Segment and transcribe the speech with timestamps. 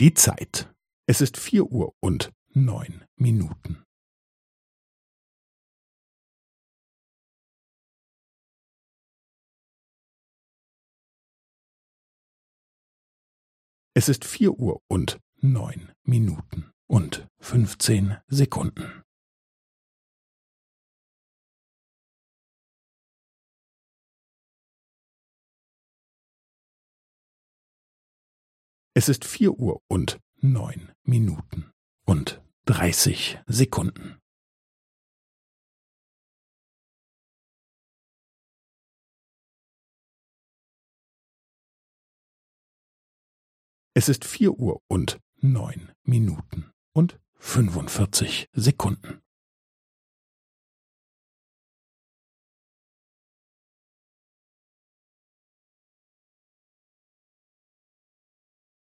[0.00, 0.72] Die Zeit.
[1.08, 3.82] Es ist vier Uhr und neun Minuten.
[13.92, 19.02] Es ist vier Uhr und neun Minuten und fünfzehn Sekunden.
[29.00, 31.70] Es ist vier Uhr und neun Minuten
[32.04, 34.18] und dreißig Sekunden.
[43.94, 49.22] Es ist vier Uhr und neun Minuten und fünfundvierzig Sekunden.